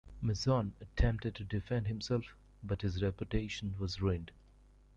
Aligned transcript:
Mason 0.19 0.73
attempted 0.81 1.35
to 1.35 1.43
defend 1.43 1.85
himself, 1.85 2.25
but 2.63 2.81
his 2.81 3.03
reputation 3.03 3.75
was 3.77 4.01
ruined. 4.01 4.31